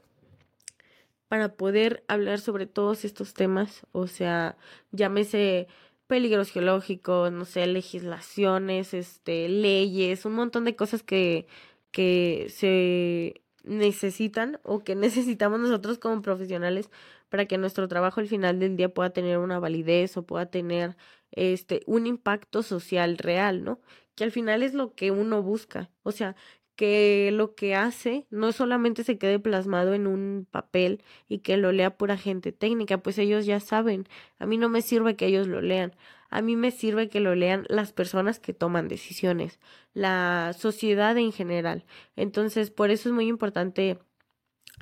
para 1.28 1.54
poder 1.56 2.04
hablar 2.08 2.40
sobre 2.40 2.66
todos 2.66 3.06
estos 3.06 3.34
temas, 3.34 3.86
o 3.94 4.08
sea, 4.08 4.58
llámese 4.92 5.68
peligros 6.12 6.50
geológicos, 6.50 7.32
no 7.32 7.46
sé, 7.46 7.66
legislaciones, 7.68 8.94
este, 8.94 9.48
leyes, 9.48 10.26
un 10.26 10.34
montón 10.34 10.66
de 10.66 10.76
cosas 10.76 11.04
que, 11.04 11.48
que 11.92 12.48
se 12.50 13.42
necesitan 13.64 14.60
o 14.64 14.84
que 14.84 14.94
necesitamos 14.98 15.62
nosotros 15.62 16.00
como 16.00 16.22
profesionales 16.22 16.90
para 17.30 17.46
que 17.46 17.58
nuestro 17.58 17.88
trabajo 17.88 18.20
al 18.20 18.28
final 18.28 18.60
del 18.60 18.76
día 18.76 18.94
pueda 18.94 19.12
tener 19.12 19.38
una 19.38 19.60
validez 19.60 20.18
o 20.18 20.24
pueda 20.26 20.48
tener 20.48 20.98
este 21.32 21.80
un 21.86 22.06
impacto 22.08 22.62
social 22.62 23.18
real, 23.18 23.64
¿no? 23.64 23.80
Que 24.16 24.26
al 24.26 24.34
final 24.34 24.64
es 24.64 24.74
lo 24.74 24.94
que 24.96 25.12
uno 25.12 25.42
busca, 25.42 25.92
o 26.04 26.12
sea, 26.12 26.36
que 26.82 27.30
lo 27.32 27.54
que 27.54 27.76
hace 27.76 28.26
no 28.32 28.52
solamente 28.52 29.04
se 29.04 29.20
quede 29.20 29.38
plasmado 29.38 29.94
en 29.94 30.08
un 30.08 30.48
papel 30.50 31.04
y 31.30 31.38
que 31.38 31.56
lo 31.56 31.72
lea 31.72 31.96
pura 31.96 32.18
gente 32.18 32.52
técnica, 32.52 32.98
pues 33.04 33.20
ellos 33.20 33.46
ya 33.46 33.60
saben, 33.60 34.08
a 34.40 34.48
mí 34.48 34.58
no 34.58 34.68
me 34.68 34.82
sirve 34.82 35.16
que 35.16 35.28
ellos 35.28 35.46
lo 35.46 35.62
lean, 35.62 35.94
a 36.32 36.42
mí 36.42 36.56
me 36.56 36.72
sirve 36.72 37.08
que 37.08 37.20
lo 37.20 37.36
lean 37.36 37.68
las 37.70 37.92
personas 37.92 38.40
que 38.40 38.54
toman 38.54 38.88
decisiones, 38.88 39.60
la 39.94 40.56
sociedad 40.58 41.16
en 41.20 41.32
general. 41.32 41.86
Entonces, 42.16 42.72
por 42.72 42.90
eso 42.90 43.10
es 43.10 43.14
muy 43.14 43.28
importante 43.28 44.00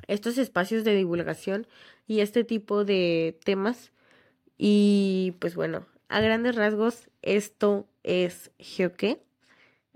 estos 0.08 0.38
espacios 0.38 0.82
de 0.82 0.94
divulgación 0.94 1.66
y 2.06 2.20
este 2.20 2.44
tipo 2.44 2.86
de 2.86 3.38
temas. 3.44 3.92
Y 4.56 5.34
pues 5.38 5.54
bueno, 5.54 5.84
a 6.08 6.22
grandes 6.22 6.56
rasgos, 6.56 7.10
esto 7.20 7.90
es 8.04 8.52
Geoque. 8.58 9.20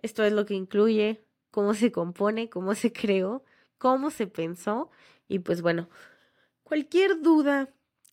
Esto 0.02 0.22
es 0.22 0.34
lo 0.34 0.44
que 0.44 0.52
incluye, 0.52 1.23
cómo 1.54 1.74
se 1.74 1.92
compone, 1.92 2.50
cómo 2.50 2.74
se 2.74 2.92
creó, 2.92 3.44
cómo 3.78 4.10
se 4.10 4.26
pensó. 4.26 4.90
Y 5.28 5.38
pues 5.38 5.62
bueno, 5.62 5.88
cualquier 6.64 7.22
duda, 7.22 7.68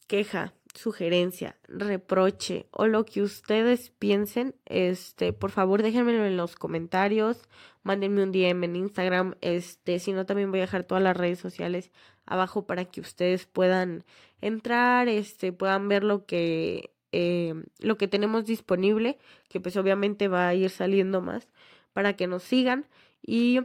queja, 0.05 0.53
sugerencia, 0.75 1.57
reproche 1.67 2.67
o 2.69 2.85
lo 2.85 3.03
que 3.03 3.23
ustedes 3.23 3.89
piensen, 3.97 4.53
este, 4.65 5.33
por 5.33 5.49
favor 5.49 5.81
déjenmelo 5.81 6.23
en 6.23 6.37
los 6.37 6.55
comentarios, 6.55 7.49
mándenme 7.81 8.21
un 8.21 8.31
DM 8.31 8.63
en 8.63 8.75
Instagram, 8.75 9.33
este, 9.41 9.97
si 9.97 10.13
no 10.13 10.27
también 10.27 10.51
voy 10.51 10.59
a 10.59 10.67
dejar 10.67 10.83
todas 10.83 11.03
las 11.03 11.17
redes 11.17 11.39
sociales 11.39 11.91
abajo 12.27 12.67
para 12.67 12.85
que 12.85 13.01
ustedes 13.01 13.47
puedan 13.47 14.05
entrar, 14.39 15.07
este, 15.07 15.51
puedan 15.51 15.87
ver 15.87 16.03
lo 16.03 16.27
que 16.27 16.93
eh, 17.11 17.55
lo 17.79 17.97
que 17.97 18.07
tenemos 18.07 18.45
disponible, 18.45 19.17
que 19.49 19.59
pues 19.59 19.75
obviamente 19.77 20.27
va 20.27 20.47
a 20.47 20.53
ir 20.53 20.69
saliendo 20.69 21.21
más 21.21 21.49
para 21.91 22.13
que 22.13 22.27
nos 22.27 22.43
sigan 22.43 22.85
y 23.21 23.59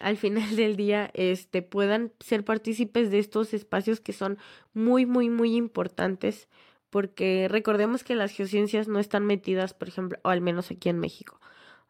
al 0.00 0.16
final 0.16 0.56
del 0.56 0.76
día 0.76 1.10
este 1.14 1.62
puedan 1.62 2.12
ser 2.20 2.44
partícipes 2.44 3.10
de 3.10 3.18
estos 3.18 3.54
espacios 3.54 4.00
que 4.00 4.12
son 4.12 4.38
muy 4.72 5.06
muy 5.06 5.28
muy 5.28 5.56
importantes 5.56 6.48
porque 6.90 7.48
recordemos 7.50 8.04
que 8.04 8.14
las 8.14 8.32
geociencias 8.32 8.88
no 8.88 8.98
están 8.98 9.24
metidas 9.26 9.74
por 9.74 9.88
ejemplo 9.88 10.18
o 10.22 10.28
al 10.28 10.40
menos 10.40 10.70
aquí 10.70 10.88
en 10.88 10.98
México 10.98 11.40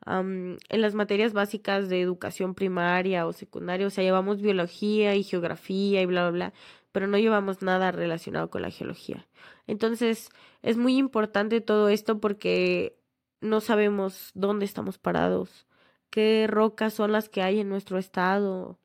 en 0.05 0.59
las 0.69 0.95
materias 0.95 1.33
básicas 1.33 1.89
de 1.89 2.01
educación 2.01 2.55
primaria 2.55 3.25
o 3.25 3.33
secundaria 3.33 3.87
o 3.87 3.91
sea 3.91 4.03
llevamos 4.03 4.43
biología 4.43 5.15
y 5.15 5.23
geografía 5.23 6.03
y 6.03 6.07
bla 6.07 6.23
bla 6.23 6.31
bla 6.31 6.53
pero 6.93 7.07
no 7.07 7.19
llevamos 7.19 7.63
nada 7.63 7.91
relacionado 7.91 8.51
con 8.51 8.63
la 8.63 8.71
geología. 8.71 9.27
Entonces 9.67 10.29
es 10.61 10.77
muy 10.77 10.97
importante 10.99 11.61
todo 11.61 11.89
esto 11.89 12.21
porque 12.21 12.99
no 13.41 13.61
sabemos 13.61 14.31
dónde 14.35 14.67
estamos 14.67 14.99
parados 14.99 15.67
qué 16.13 16.47
rocas 16.49 16.93
son 16.93 17.11
las 17.11 17.31
que 17.31 17.43
hay 17.43 17.59
en 17.61 17.71
nuestro 17.71 17.99
estado, 17.99 18.79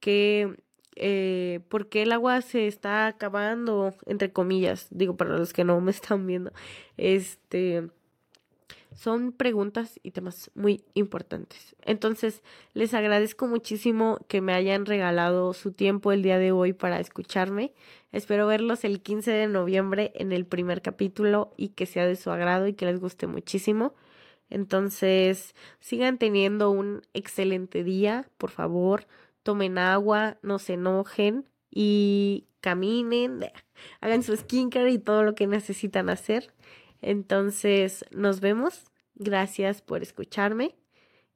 qué, 0.00 0.56
eh, 0.96 1.60
por 1.68 1.88
qué 1.88 2.02
el 2.02 2.12
agua 2.12 2.42
se 2.42 2.66
está 2.66 3.06
acabando, 3.06 3.94
entre 4.06 4.32
comillas, 4.32 4.88
digo 4.90 5.16
para 5.16 5.38
los 5.38 5.52
que 5.52 5.62
no 5.64 5.80
me 5.80 5.90
están 5.92 6.26
viendo, 6.26 6.52
este, 6.96 7.88
son 8.92 9.30
preguntas 9.30 10.00
y 10.02 10.10
temas 10.10 10.50
muy 10.56 10.82
importantes. 10.94 11.76
Entonces, 11.84 12.42
les 12.72 12.92
agradezco 12.92 13.46
muchísimo 13.46 14.18
que 14.26 14.40
me 14.40 14.52
hayan 14.52 14.84
regalado 14.84 15.52
su 15.52 15.70
tiempo 15.70 16.10
el 16.10 16.22
día 16.22 16.38
de 16.38 16.50
hoy 16.50 16.72
para 16.72 16.98
escucharme. 16.98 17.72
Espero 18.10 18.48
verlos 18.48 18.84
el 18.84 19.00
15 19.00 19.30
de 19.30 19.46
noviembre 19.46 20.10
en 20.16 20.32
el 20.32 20.44
primer 20.44 20.82
capítulo 20.82 21.54
y 21.56 21.68
que 21.68 21.86
sea 21.86 22.04
de 22.04 22.16
su 22.16 22.32
agrado 22.32 22.66
y 22.66 22.74
que 22.74 22.86
les 22.86 22.98
guste 22.98 23.28
muchísimo. 23.28 23.94
Entonces, 24.50 25.54
sigan 25.80 26.18
teniendo 26.18 26.70
un 26.70 27.02
excelente 27.14 27.84
día, 27.84 28.28
por 28.38 28.50
favor, 28.50 29.06
tomen 29.42 29.78
agua, 29.78 30.38
no 30.42 30.58
se 30.58 30.74
enojen 30.74 31.48
y 31.70 32.46
caminen, 32.60 33.40
hagan 34.00 34.22
su 34.22 34.36
skincare 34.36 34.90
y 34.92 34.98
todo 34.98 35.22
lo 35.22 35.34
que 35.34 35.46
necesitan 35.46 36.08
hacer. 36.08 36.52
Entonces, 37.02 38.04
nos 38.10 38.40
vemos. 38.40 38.84
Gracias 39.16 39.80
por 39.80 40.02
escucharme 40.02 40.74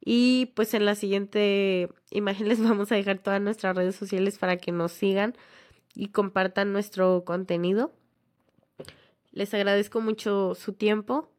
Y 0.01 0.47
pues 0.57 0.75
en 0.75 0.85
la 0.85 0.95
siguiente 0.97 1.89
imagen 2.11 2.49
les 2.49 2.63
vamos 2.63 2.91
a 2.93 2.97
dejar 2.97 3.19
todas 3.19 3.41
nuestras 3.41 3.77
redes 3.77 3.97
sociales 3.97 4.39
para 4.39 4.57
que 4.57 4.73
nos 4.73 4.93
sigan 4.93 5.37
y 5.95 6.09
compartan 6.09 6.73
nuestro 6.73 7.25
contenido. 7.25 7.93
Les 9.33 9.53
agradezco 9.55 10.01
mucho 10.01 10.55
su 10.55 10.73
tiempo 10.73 11.31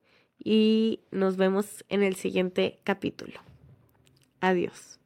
y 0.44 1.02
nos 1.12 1.38
vemos 1.38 1.86
en 1.90 2.04
el 2.04 2.16
siguiente 2.16 2.80
capítulo. 2.84 3.40
Adiós. 4.42 4.99